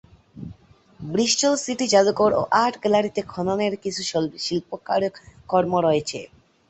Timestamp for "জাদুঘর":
1.93-2.31